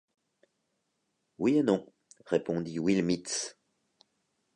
Oui 1.37 1.57
et 1.57 1.61
non, 1.61 1.85
répondit 2.25 2.79
Will 2.79 3.03
Mitz. 3.03 3.55